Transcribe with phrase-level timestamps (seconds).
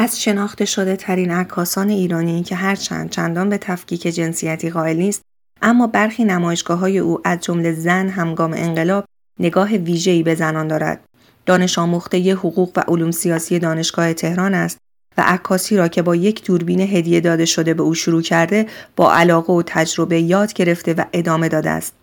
[0.00, 5.22] از شناخته شده ترین عکاسان ایرانی که هرچند چندان به تفکیک جنسیتی قائل نیست
[5.62, 9.04] اما برخی نمایشگاه های او از جمله زن همگام انقلاب
[9.40, 11.00] نگاه ویژه‌ای به زنان دارد.
[11.46, 14.78] دانش آموخته حقوق و علوم سیاسی دانشگاه تهران است
[15.18, 19.14] و عکاسی را که با یک دوربین هدیه داده شده به او شروع کرده با
[19.14, 21.94] علاقه و تجربه یاد گرفته و ادامه داده است.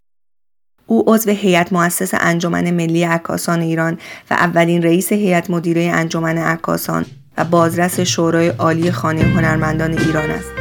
[0.87, 3.93] او عضو هیئت مؤسس انجمن ملی عکاسان ایران
[4.31, 7.05] و اولین رئیس هیئت مدیره انجمن عکاسان
[7.37, 10.51] و بازرس شورای عالی خانه هنرمندان ایران است.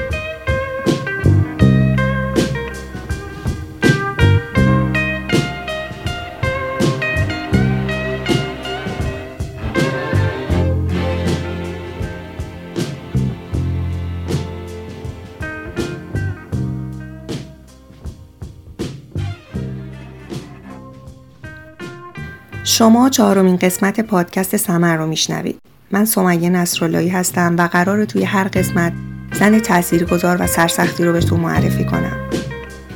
[22.65, 25.74] شما چهارمین قسمت پادکست سمر رو میشنوید.
[25.95, 28.93] من سمیه نصراللهی هستم و قرار توی هر قسمت
[29.33, 32.17] زن تاثیرگذار و سرسختی رو بهتون معرفی کنم.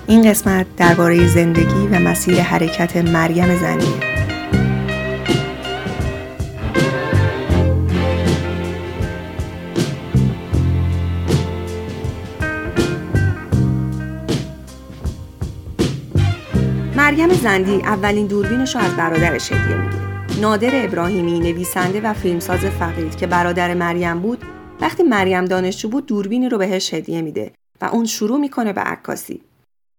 [0.07, 3.89] این قسمت درباره زندگی و مسیر حرکت مریم زنیه.
[16.97, 20.08] مریم زندی اولین دوربینش رو از برادرش هدیه می‌گیره.
[20.41, 24.43] نادر ابراهیمی نویسنده و فیلمساز فقید که برادر مریم بود
[24.81, 29.43] وقتی مریم دانشجو بود دوربینی رو بهش هدیه میده و اون شروع می‌کنه به عکاسی.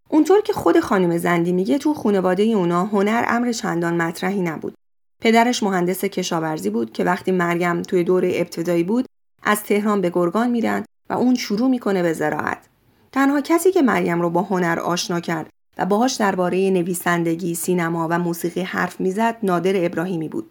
[0.08, 4.74] اونطور که خود خانم زندی میگه تو خانواده اونا هنر امر چندان مطرحی نبود.
[5.20, 9.06] پدرش مهندس کشاورزی بود که وقتی مریم توی دوره ابتدایی بود
[9.42, 12.66] از تهران به گرگان میرن و اون شروع می‌کنه به زراعت.
[13.12, 15.50] تنها کسی که مریم رو با هنر آشنا کرد
[15.80, 20.50] و باهاش درباره نویسندگی، سینما و موسیقی حرف می‌زد نادر ابراهیمی بود.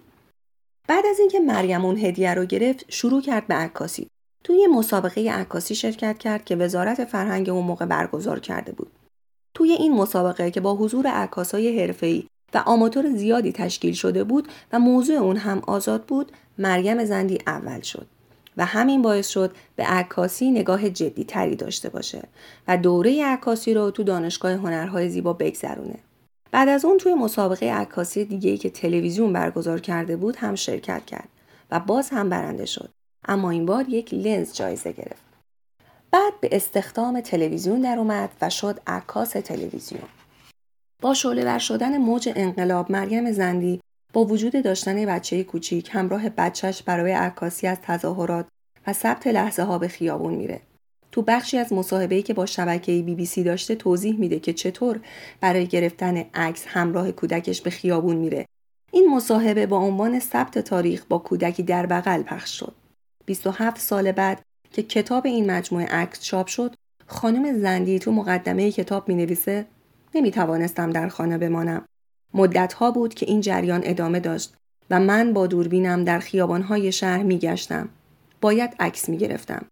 [0.88, 4.08] بعد از اینکه مریم اون هدیه رو گرفت، شروع کرد به عکاسی.
[4.44, 8.92] توی مسابقه عکاسی شرکت کرد که وزارت فرهنگ اون موقع برگزار کرده بود.
[9.56, 14.80] توی این مسابقه که با حضور عکاسای حرفه‌ای و آماتور زیادی تشکیل شده بود و
[14.80, 18.08] موضوع اون هم آزاد بود، مریم زندی اول شد.
[18.58, 22.22] و همین باعث شد به عکاسی نگاه جدی تری داشته باشه
[22.68, 26.00] و دوره عکاسی رو تو دانشگاه هنرهای زیبا بگذرونه.
[26.52, 31.06] بعد از اون توی مسابقه عکاسی دیگه ای که تلویزیون برگزار کرده بود هم شرکت
[31.06, 31.30] کرد
[31.72, 32.90] و باز هم برنده شد.
[33.28, 35.30] اما این بار یک لنز جایزه گرفت.
[36.12, 40.08] بعد به استخدام تلویزیون در اومد و شد عکاس تلویزیون.
[41.02, 43.82] با شعله شدن موج انقلاب مریم زندی
[44.14, 48.48] با وجود داشتن بچه کوچیک همراه بچهش برای عکاسی از تظاهرات
[48.88, 50.62] و ثبت لحظه ها به خیابون میره.
[51.12, 55.00] تو بخشی از مصاحبه‌ای که با شبکه بی بی سی داشته توضیح میده که چطور
[55.42, 58.46] برای گرفتن عکس همراه کودکش به خیابون میره.
[58.92, 62.76] این مصاحبه با عنوان ثبت تاریخ با کودکی در بغل پخش شد.
[63.26, 64.42] 27 سال بعد
[64.72, 66.76] که کتاب این مجموعه عکس چاپ شد،
[67.08, 69.66] خانم زندی تو مقدمه کتاب می نویسه
[70.16, 71.86] نمی توانستم در خانه بمانم.
[72.34, 74.54] مدتها بود که این جریان ادامه داشت
[74.90, 77.90] و من با دوربینم در خیابانهای شهر می گشتم.
[78.42, 79.66] باید عکس می گرفتم.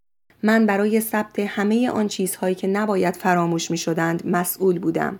[0.44, 5.20] من برای ثبت همه آن چیزهایی که نباید فراموش می شدند مسئول بودم.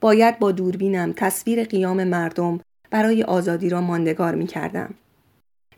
[0.00, 2.60] باید با دوربینم تصویر قیام مردم
[2.90, 4.94] برای آزادی را ماندگار می کردم.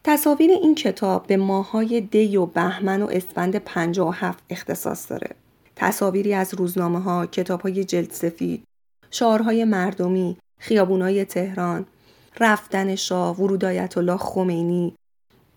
[0.05, 5.31] تصاویر این کتاب به ماهای دی و بهمن و اسفند 57 اختصاص داره.
[5.77, 8.65] تصاویری از روزنامه ها، کتاب های جلد سفید،
[9.11, 11.87] شعارهای مردمی، خیابونای تهران،
[12.41, 14.95] رفتن شاه، ورود آیت الله خمینی،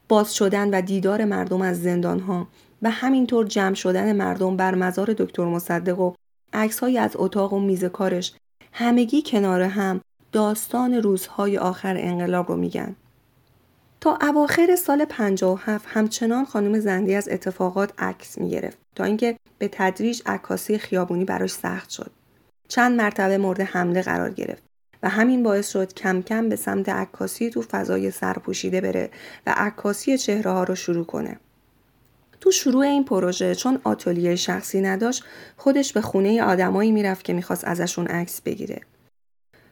[0.10, 2.48] باز شدن و دیدار مردم از زندانها
[2.82, 6.14] و همینطور جمع شدن مردم بر مزار دکتر مصدق و
[6.54, 8.34] عکسهایی از اتاق و میز کارش
[8.74, 12.96] همگی کنار هم داستان روزهای آخر انقلاب رو میگن.
[14.02, 20.22] تا اواخر سال 57 همچنان خانم زندی از اتفاقات عکس می‌گرفت تا اینکه به تدریج
[20.26, 22.12] عکاسی خیابونی براش سخت شد.
[22.68, 24.67] چند مرتبه مورد حمله قرار گرفت.
[25.04, 29.10] و همین باعث شد کم کم به سمت عکاسی تو فضای سرپوشیده بره
[29.48, 31.40] و عکاسی چهره ها رو شروع کنه.
[32.42, 35.24] تو شروع این پروژه چون آتلیه شخصی نداشت
[35.58, 38.82] خودش به خونه آدمایی می‌رفت که می‌خواست ازشون عکس بگیره.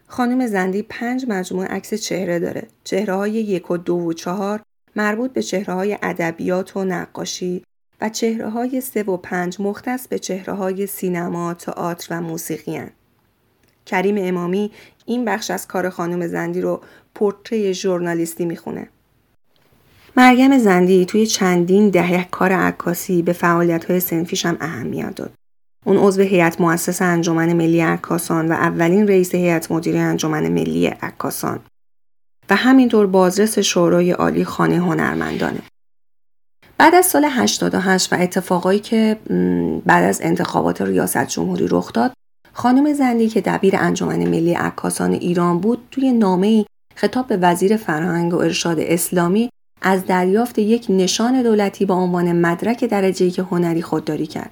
[0.08, 2.68] خانم زندی پنج مجموعه عکس چهره داره.
[2.84, 4.62] چهره های یک و دو و چهار
[4.96, 7.64] مربوط به چهره های ادبیات و نقاشی
[8.02, 12.92] و چهره های سه و پنج مختص به چهره های سینما، تئاتر و موسیقی هن.
[13.86, 14.72] کریم امامی
[15.06, 16.82] این بخش از کار خانم زندی رو
[17.16, 18.90] پورتری ژورنالیستی می‌خونه.
[20.18, 25.32] مریم زندی توی چندین دهه کار عکاسی به فعالیت های سنفیش هم اهمیت داد.
[25.86, 31.60] اون عضو هیئت مؤسس انجمن ملی عکاسان و اولین رئیس هیئت مدیره انجمن ملی عکاسان
[32.50, 35.60] و همینطور بازرس شورای عالی خانه هنرمندانه.
[36.78, 39.18] بعد از سال 88 و اتفاقایی که
[39.86, 42.14] بعد از انتخابات ریاست جمهوری رخ داد
[42.58, 46.66] خانم زندی که دبیر انجمن ملی عکاسان ایران بود توی نامه
[46.96, 49.50] خطاب به وزیر فرهنگ و ارشاد اسلامی
[49.82, 54.52] از دریافت یک نشان دولتی با عنوان مدرک درجه که هنری خودداری کرد.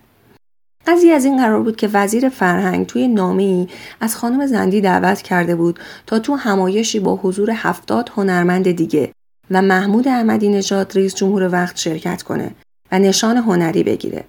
[0.87, 3.67] قضیه از این قرار بود که وزیر فرهنگ توی نامه ای
[4.01, 9.11] از خانم زندی دعوت کرده بود تا تو همایشی با حضور هفتاد هنرمند دیگه
[9.51, 12.51] و محمود احمدی نژاد رئیس جمهور وقت شرکت کنه
[12.91, 14.23] و نشان هنری بگیره.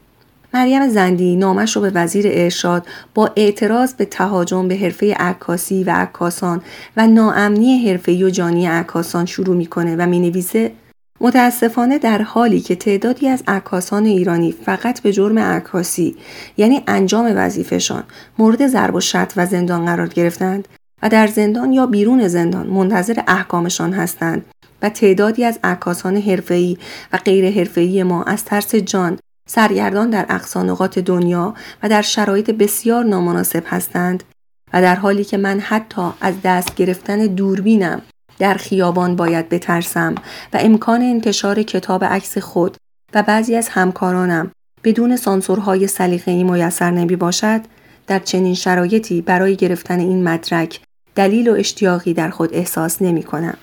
[0.55, 5.91] مریم زندی نامش رو به وزیر ارشاد با اعتراض به تهاجم به حرفه عکاسی و
[5.91, 6.63] عکاسان
[6.97, 10.73] و ناامنی حرفه‌ای و جانی عکاسان شروع می‌کنه و می‌نویسه
[11.21, 16.17] متاسفانه در حالی که تعدادی از عکاسان ایرانی فقط به جرم عکاسی
[16.57, 18.05] یعنی انجام وظیفهشان
[18.39, 20.69] مورد ضرب و شتم و زندان قرار گرفتند
[21.03, 24.45] و در زندان یا بیرون زندان منتظر احکامشان هستند
[24.83, 26.77] و تعدادی از عکاسان حرفه‌ای
[27.13, 33.05] و غیر حرفه‌ای ما از ترس جان سرگردان در اقصانقات دنیا و در شرایط بسیار
[33.05, 34.25] نامناسب هستند
[34.73, 38.03] و در حالی که من حتی از دست گرفتن دوربینم
[38.39, 40.15] در خیابان باید بترسم
[40.53, 42.77] و امکان انتشار کتاب عکس خود
[43.15, 44.51] و بعضی از همکارانم
[44.85, 47.61] بدون سانسورهای سلیقه‌ای میسر نمی باشد
[48.07, 50.81] در چنین شرایطی برای گرفتن این مدرک
[51.15, 53.57] دلیل و اشتیاقی در خود احساس نمی کنم.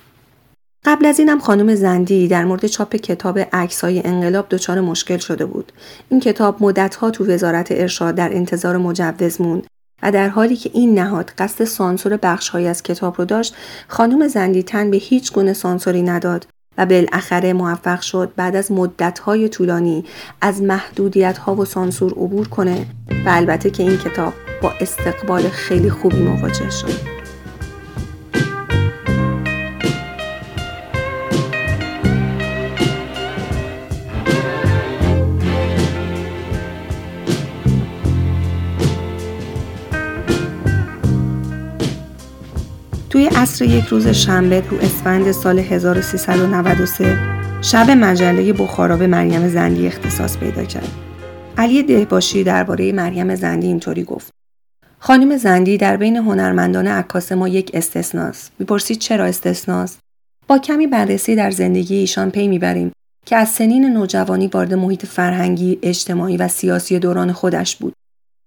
[0.85, 5.71] قبل از اینم خانم زندی در مورد چاپ کتاب عکسای انقلاب دچار مشکل شده بود.
[6.09, 9.67] این کتاب مدتها تو وزارت ارشاد در انتظار مجوز موند
[10.03, 13.55] و در حالی که این نهاد قصد سانسور بخشهایی از کتاب رو داشت
[13.87, 16.47] خانم زندی تن به هیچ گونه سانسوری نداد
[16.77, 20.05] و بالاخره موفق شد بعد از مدتهای طولانی
[20.41, 22.85] از محدودیت ها و سانسور عبور کنه
[23.25, 27.10] و البته که این کتاب با استقبال خیلی خوبی مواجه شد.
[43.11, 47.17] توی عصر یک روز شنبه تو اسفند سال 1393
[47.61, 50.89] شب مجله بخارا به مریم زندی اختصاص پیدا کرد.
[51.57, 54.33] علی دهباشی درباره مریم زندی اینطوری گفت.
[54.99, 58.51] خانم زندی در بین هنرمندان عکاس ما یک استثناست.
[58.59, 59.99] می‌پرسید چرا استثناست؟
[60.47, 62.91] با کمی بررسی در زندگی ایشان پی می‌بریم
[63.25, 67.93] که از سنین نوجوانی وارد محیط فرهنگی، اجتماعی و سیاسی دوران خودش بود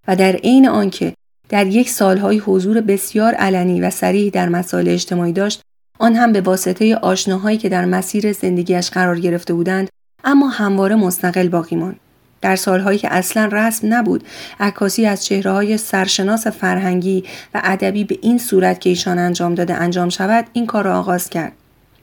[0.09, 1.15] و در عین آنکه
[1.49, 5.61] در یک سالهای حضور بسیار علنی و سریح در مسائل اجتماعی داشت
[5.99, 9.89] آن هم به واسطه آشناهایی که در مسیر زندگیش قرار گرفته بودند
[10.25, 12.01] اما همواره مستقل باقی ماند.
[12.41, 14.25] در سالهایی که اصلا رسم نبود
[14.61, 17.25] عکاسی از چهره های سرشناس فرهنگی
[17.55, 21.31] و ادبی به این صورت که ایشان انجام داده انجام شود این کار را آغاز
[21.31, 21.53] کرد.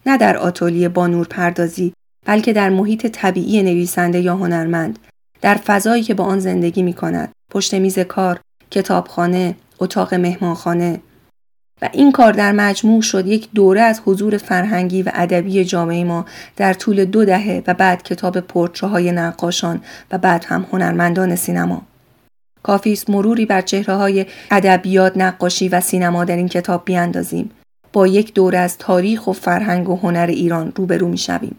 [0.06, 1.94] نه در آتولیه با نور پردازی
[2.26, 5.00] بلکه در محیط طبیعی نویسنده یا هنرمند.
[5.42, 8.40] در فضایی که با آن زندگی می کند پشت میز کار
[8.72, 11.00] کتابخانه، اتاق مهمانخانه
[11.82, 16.26] و این کار در مجموع شد یک دوره از حضور فرهنگی و ادبی جامعه ما
[16.58, 19.82] در طول دو دهه و بعد کتاب پورترهای نقاشان
[20.12, 21.82] و بعد هم هنرمندان سینما.
[22.64, 27.52] کافی است مروری بر چهره های ادبیات، نقاشی و سینما در این کتاب بیاندازیم.
[27.94, 31.56] با یک دوره از تاریخ و فرهنگ و هنر ایران روبرو می شویم.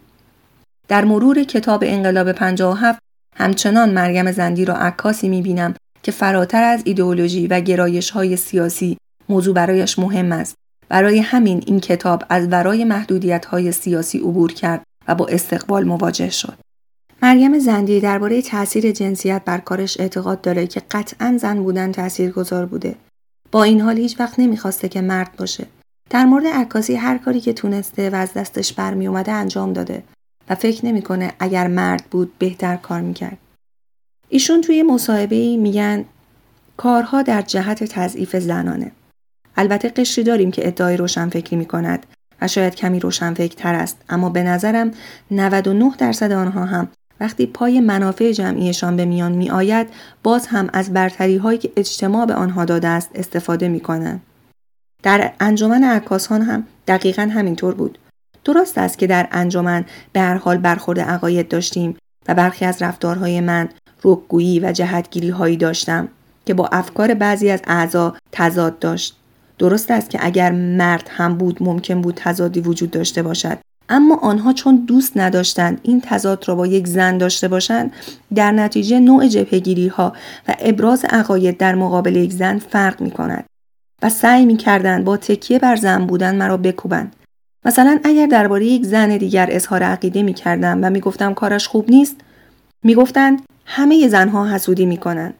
[0.88, 2.98] در مرور کتاب انقلاب 57
[3.36, 8.96] همچنان مریم زندی را عکاسی می بینم که فراتر از ایدئولوژی و گرایش های سیاسی
[9.28, 10.54] موضوع برایش مهم است.
[10.88, 16.30] برای همین این کتاب از ورای محدودیت های سیاسی عبور کرد و با استقبال مواجه
[16.30, 16.54] شد.
[17.22, 21.92] مریم زندی درباره تاثیر جنسیت بر کارش اعتقاد داره که قطعا زن بودن
[22.34, 22.94] گذار بوده.
[23.52, 25.66] با این حال هیچ وقت نمی‌خواسته که مرد باشه.
[26.10, 30.02] در مورد عکاسی هر کاری که تونسته و از دستش برمی اومده انجام داده
[30.50, 33.38] و فکر نمی‌کنه اگر مرد بود بهتر کار می‌کرد.
[34.34, 36.04] ایشون توی مصاحبه میگن
[36.76, 38.92] کارها در جهت تضعیف زنانه.
[39.56, 42.06] البته قشری داریم که ادعای روشنفکری می کند
[42.40, 44.90] و شاید کمی روشنفکر است اما به نظرم
[45.30, 46.88] 99 درصد آنها هم
[47.20, 49.88] وقتی پای منافع جمعیشان به میان می آید
[50.22, 54.22] باز هم از برتری هایی که اجتماع به آنها داده است استفاده می کنند.
[55.02, 57.98] در انجمن عکاسان هم دقیقا همینطور بود.
[58.44, 61.96] درست است که در انجمن به هر حال برخورد عقاید داشتیم
[62.28, 63.68] و برخی از رفتارهای من
[64.04, 66.08] رکگویی و جهتگیری هایی داشتم
[66.46, 69.16] که با افکار بعضی از اعضا تضاد داشت.
[69.58, 73.58] درست است که اگر مرد هم بود ممکن بود تضادی وجود داشته باشد.
[73.88, 77.92] اما آنها چون دوست نداشتند این تضاد را با یک زن داشته باشند
[78.34, 80.12] در نتیجه نوع جبهگیری ها
[80.48, 83.44] و ابراز عقاید در مقابل یک زن فرق می کند
[84.02, 87.16] و سعی می کردند با تکیه بر زن بودن مرا بکوبند
[87.64, 91.90] مثلا اگر درباره یک زن دیگر اظهار عقیده می کردم و می گفتم کارش خوب
[91.90, 92.16] نیست
[92.82, 93.42] می گفتند
[93.74, 95.34] همه زنها حسودی می کنند.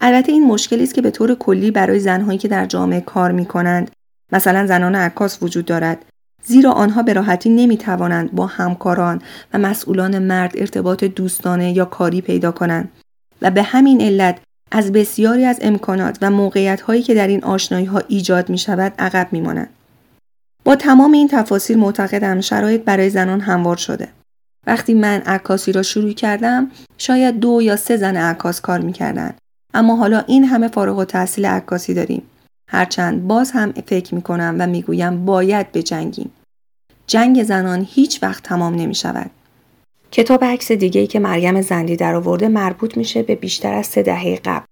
[0.00, 3.46] البته این مشکلی است که به طور کلی برای زنهایی که در جامعه کار می
[3.46, 3.90] کنند
[4.32, 6.04] مثلا زنان عکاس وجود دارد
[6.44, 9.22] زیرا آنها به راحتی نمی توانند با همکاران
[9.54, 12.88] و مسئولان مرد ارتباط دوستانه یا کاری پیدا کنند
[13.42, 14.38] و به همین علت
[14.70, 18.92] از بسیاری از امکانات و موقعیت هایی که در این آشنایی ها ایجاد می شود
[18.98, 19.70] عقب می مانند.
[20.64, 24.08] با تمام این تفاصیل معتقدم شرایط برای زنان هموار شده.
[24.66, 29.34] وقتی من عکاسی را شروع کردم شاید دو یا سه زن عکاس کار می‌کردن
[29.74, 32.22] اما حالا این همه فارغ و تحصیل عکاسی داریم
[32.70, 36.30] هرچند باز هم فکر می‌کنم و می‌گویم باید بجنگیم
[37.06, 39.30] جنگ زنان هیچ وقت تمام نمی شود.
[40.10, 44.02] کتاب عکس دیگه ای که مریم زندی در آورده مربوط میشه به بیشتر از سه
[44.02, 44.64] دهه قبل.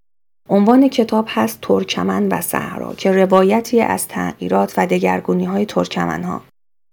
[0.49, 6.43] عنوان کتاب هست ترکمن و صحرا که روایتی از تغییرات و دگرگونی های ترکمن ها.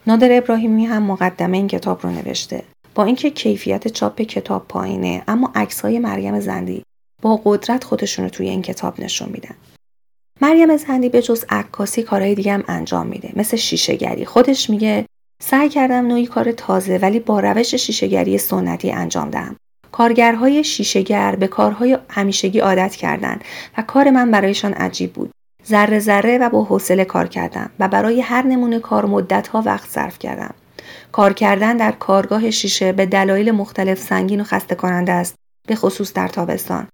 [0.07, 2.63] نادر ابراهیمی هم مقدمه این کتاب رو نوشته.
[2.95, 6.83] با اینکه کیفیت چاپ کتاب پایینه اما عکس های مریم زندی
[7.21, 9.55] با قدرت خودشون رو توی این کتاب نشون میدن.
[10.41, 14.25] مریم زندی به جز عکاسی کارهای دیگه هم انجام میده مثل شیشهگری.
[14.25, 15.05] خودش میگه
[15.41, 19.55] سعی کردم نوعی کار تازه ولی با روش شیشهگری سنتی انجام دهم.
[19.91, 23.43] کارگرهای شیشهگر به کارهای همیشگی عادت کردند
[23.77, 25.31] و کار من برایشان عجیب بود.
[25.67, 30.19] ذره ذره و با حوصله کار کردم و برای هر نمونه کار مدتها وقت صرف
[30.19, 30.53] کردم.
[31.11, 35.35] کار کردن در کارگاه شیشه به دلایل مختلف سنگین و خسته کننده است
[35.67, 36.87] به خصوص در تابستان.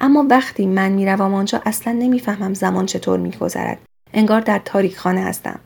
[0.00, 3.78] اما وقتی من می‌روم آنجا اصلا نمی‌فهمم زمان چطور میگذرد.
[4.12, 5.60] انگار در تاریک خانه هستم.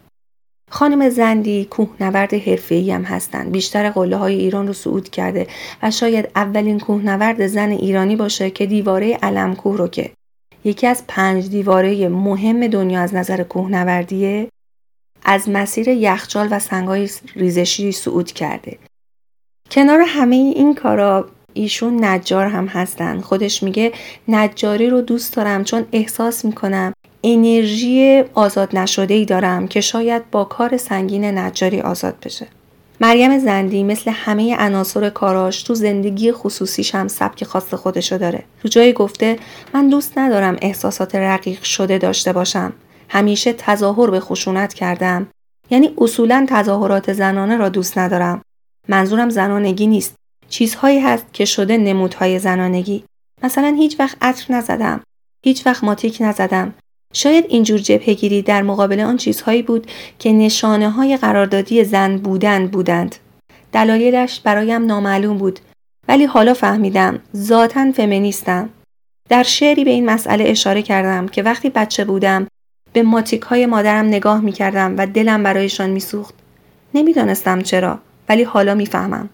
[0.70, 3.52] خانم زندی کوهنورد حرفه‌ای هم هستند.
[3.52, 5.46] بیشتر قله های ایران رو صعود کرده
[5.82, 10.10] و شاید اولین کوهنورد زن ایرانی باشه که دیواره علمکوه رو که.
[10.64, 14.48] یکی از پنج دیواره مهم دنیا از نظر کوهنوردیه
[15.24, 18.78] از مسیر یخچال و سنگهای ریزشی صعود کرده.
[19.70, 23.92] کنار همه این کارا ایشون نجار هم هستن خودش میگه
[24.28, 26.92] نجاری رو دوست دارم چون احساس می‌کنم
[27.24, 32.46] انرژی آزاد نشده ای دارم که شاید با کار سنگین نجاری آزاد بشه.
[33.00, 38.44] مریم زندی مثل همه عناصر کاراش تو زندگی خصوصیش هم سبک خاص خودشو داره.
[38.62, 39.38] تو جایی گفته
[39.74, 42.72] من دوست ندارم احساسات رقیق شده داشته باشم.
[43.08, 45.26] همیشه تظاهر به خشونت کردم.
[45.70, 48.42] یعنی اصولا تظاهرات زنانه را دوست ندارم.
[48.88, 50.14] منظورم زنانگی نیست.
[50.48, 53.04] چیزهایی هست که شده نمودهای زنانگی.
[53.42, 55.00] مثلا هیچ وقت عطر نزدم.
[55.44, 56.74] هیچ وقت ماتیک نزدم.
[57.12, 63.16] شاید اینجور جبهگیری در مقابل آن چیزهایی بود که نشانه های قراردادی زن بودن بودند.
[63.72, 65.60] دلایلش برایم نامعلوم بود
[66.08, 68.68] ولی حالا فهمیدم ذاتا فمینیستم.
[69.28, 72.46] در شعری به این مسئله اشاره کردم که وقتی بچه بودم
[72.98, 76.34] به ماتیک های مادرم نگاه می کردم و دلم برایشان می سوخت.
[76.94, 79.28] نمی‌دانستم چرا ولی حالا می‌فهمم.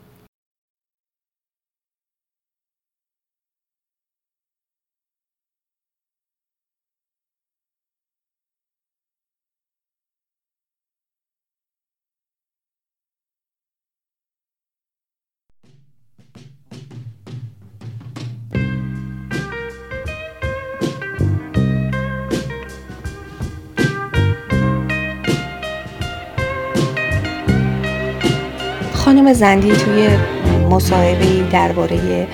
[29.14, 30.08] خانم زندی توی
[30.70, 32.28] مصاحبه درباره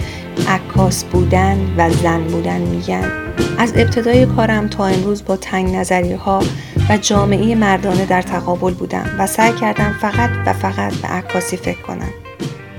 [0.49, 3.12] عکاس بودن و زن بودن میگن.
[3.58, 6.42] از ابتدای کارم تا امروز با تنگ نظری ها
[6.90, 11.82] و جامعه مردانه در تقابل بودم و سعی کردم فقط و فقط به عکاسی فکر
[11.82, 12.10] کنم.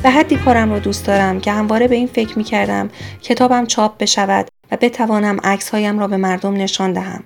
[0.04, 2.90] به حدی کارم رو دوست دارم که همواره به این فکر می کردم
[3.22, 7.24] کتابم چاپ بشود و بتوانم عکسهایم را به مردم نشان دهم.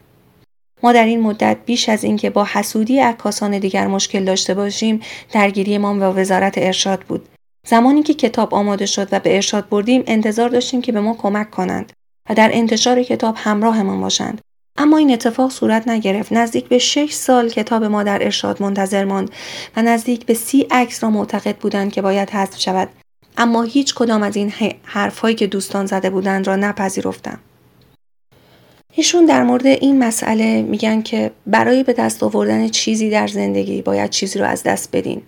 [0.84, 5.00] ما در این مدت بیش از اینکه با حسودی عکاسان دیگر مشکل داشته باشیم
[5.32, 7.30] درگیریمان با وزارت ارشاد بود.
[7.68, 11.52] زمانی که کتاب آماده شد و به ارشاد بردیم انتظار داشتیم که به ما کمک
[11.52, 11.94] کنند
[12.30, 14.42] و در انتشار کتاب همراهمان باشند.
[14.78, 16.34] اما این اتفاق صورت نگرفت.
[16.34, 19.30] نزدیک به شش سال کتاب ما در ارشاد منتظر ماند
[19.76, 22.90] و نزدیک به سی عکس را معتقد بودند که باید حذف شود.
[23.38, 24.54] اما هیچ کدام از این
[24.84, 27.40] حرفهایی که دوستان زده بودند را نپذیرفتم.
[28.98, 34.10] ایشون در مورد این مسئله میگن که برای به دست آوردن چیزی در زندگی باید
[34.10, 35.22] چیزی رو از دست بدین.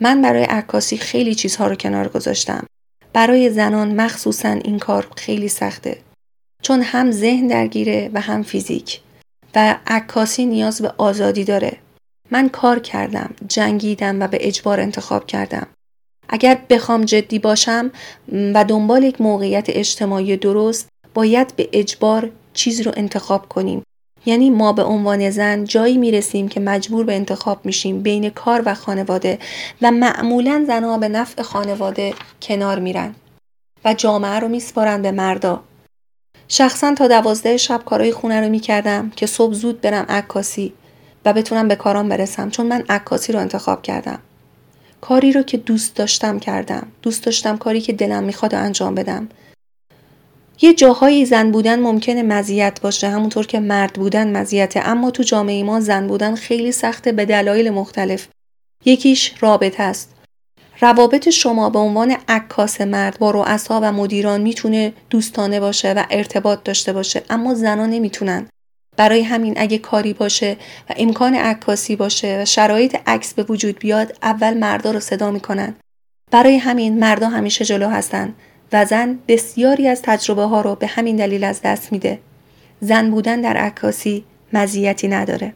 [0.00, 2.66] من برای عکاسی خیلی چیزها رو کنار گذاشتم.
[3.12, 5.98] برای زنان مخصوصا این کار خیلی سخته.
[6.62, 9.00] چون هم ذهن درگیره و هم فیزیک.
[9.54, 11.76] و عکاسی نیاز به آزادی داره.
[12.30, 15.66] من کار کردم، جنگیدم و به اجبار انتخاب کردم.
[16.28, 17.90] اگر بخوام جدی باشم
[18.32, 23.82] و دنبال یک موقعیت اجتماعی درست باید به اجبار چیزی رو انتخاب کنیم.
[24.26, 28.74] یعنی ما به عنوان زن جایی می‌رسیم که مجبور به انتخاب میشیم بین کار و
[28.74, 29.38] خانواده
[29.82, 33.14] و معمولا زنها به نفع خانواده کنار میرن
[33.84, 35.64] و جامعه رو میسپارن به مردا.
[36.48, 40.72] شخصا تا دوازده شب کارهای خونه رو می‌کردم که صبح زود برم عکاسی
[41.24, 44.18] و بتونم به کارام برسم چون من عکاسی رو انتخاب کردم.
[45.00, 46.86] کاری رو که دوست داشتم کردم.
[47.02, 49.28] دوست داشتم کاری که دلم می‌خواد انجام بدم.
[50.60, 54.88] یه جاهایی زن بودن ممکنه مزیت باشه همونطور که مرد بودن مزیته.
[54.88, 58.28] اما تو جامعه ما زن بودن خیلی سخته به دلایل مختلف.
[58.84, 60.10] یکیش رابطه است.
[60.80, 66.62] روابط شما به عنوان عکاس مرد با رؤسا و مدیران می‌تونه دوستانه باشه و ارتباط
[66.64, 67.22] داشته باشه.
[67.30, 68.46] اما زنان نمی‌تونن.
[68.96, 70.56] برای همین اگه کاری باشه
[70.90, 75.74] و امکان عکاسی باشه و شرایط عکس به وجود بیاد اول مردا رو صدا می‌کنن.
[76.30, 78.34] برای همین مردا همیشه جلو هستن.
[78.74, 82.18] و زن بسیاری از تجربه ها رو به همین دلیل از دست میده.
[82.80, 85.54] زن بودن در عکاسی مزیتی نداره.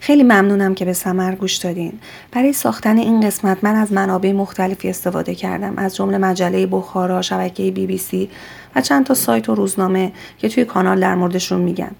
[0.00, 1.92] خیلی ممنونم که به سمر گوش دادین.
[2.32, 5.74] برای ساختن این قسمت من از منابع مختلفی استفاده کردم.
[5.76, 8.30] از جمله مجله بخارا شبکه بی بی سی
[8.76, 11.90] و چند تا سایت و روزنامه که توی کانال در موردشون میگم.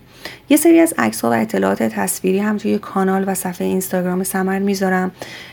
[0.48, 5.10] یه سری از عکس و اطلاعات تصویری هم توی کانال و صفحه اینستاگرام سمر می‌ذارم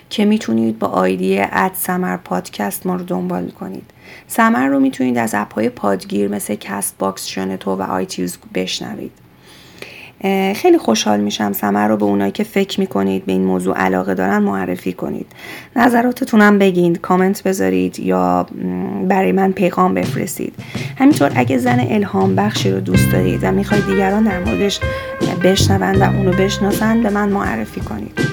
[0.09, 3.91] که می‌تونید با آیدی at سمر پادکست ما رو دنبال کنید.
[4.27, 9.11] سمر رو می‌تونید از اپ پادگیر مثل Castbox شنوتو و iTunes بشنوید.
[10.55, 14.37] خیلی خوشحال میشم سمر رو به اونایی که فکر می‌کنید به این موضوع علاقه دارن
[14.37, 15.25] معرفی کنید.
[15.75, 18.47] نظراتتونم بگین کامنت بذارید یا
[19.07, 20.53] برای من پیغام بفرستید.
[20.97, 24.79] همینطور اگه زن الهام بخشی رو دوست دارید و می‌خواید دیگران در موردش
[25.43, 28.28] بشنوند و اونو بشناسن به من معرفی کنید.